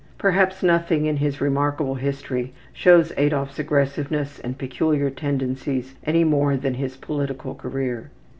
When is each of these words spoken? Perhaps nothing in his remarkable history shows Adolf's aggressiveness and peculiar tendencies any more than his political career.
Perhaps 0.17 0.63
nothing 0.63 1.05
in 1.05 1.17
his 1.17 1.39
remarkable 1.39 1.93
history 1.93 2.55
shows 2.73 3.13
Adolf's 3.17 3.59
aggressiveness 3.59 4.39
and 4.39 4.57
peculiar 4.57 5.11
tendencies 5.11 5.93
any 6.05 6.23
more 6.23 6.57
than 6.57 6.73
his 6.73 6.97
political 6.97 7.53
career. 7.53 8.09